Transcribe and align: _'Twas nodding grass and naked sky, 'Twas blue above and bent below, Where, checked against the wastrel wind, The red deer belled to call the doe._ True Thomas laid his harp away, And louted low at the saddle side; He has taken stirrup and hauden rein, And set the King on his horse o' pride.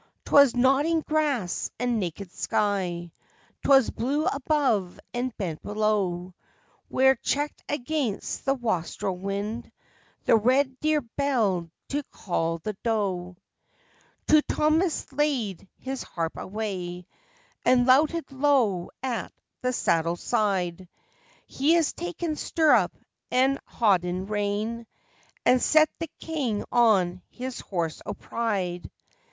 _'Twas 0.25 0.55
nodding 0.55 1.01
grass 1.01 1.69
and 1.77 1.99
naked 1.99 2.31
sky, 2.31 3.11
'Twas 3.63 3.91
blue 3.91 4.25
above 4.25 4.99
and 5.13 5.31
bent 5.37 5.61
below, 5.61 6.33
Where, 6.89 7.13
checked 7.17 7.63
against 7.69 8.43
the 8.45 8.55
wastrel 8.55 9.15
wind, 9.15 9.71
The 10.25 10.35
red 10.37 10.79
deer 10.79 11.01
belled 11.01 11.69
to 11.89 12.01
call 12.01 12.57
the 12.57 12.75
doe._ 12.83 13.37
True 14.27 14.41
Thomas 14.41 15.05
laid 15.13 15.67
his 15.77 16.01
harp 16.01 16.35
away, 16.35 17.05
And 17.63 17.85
louted 17.85 18.31
low 18.31 18.89
at 19.03 19.31
the 19.61 19.71
saddle 19.71 20.15
side; 20.15 20.89
He 21.45 21.73
has 21.73 21.93
taken 21.93 22.35
stirrup 22.35 22.97
and 23.29 23.59
hauden 23.67 24.25
rein, 24.25 24.87
And 25.45 25.61
set 25.61 25.89
the 25.99 26.09
King 26.19 26.65
on 26.71 27.21
his 27.29 27.59
horse 27.59 28.01
o' 28.03 28.15
pride. 28.15 28.89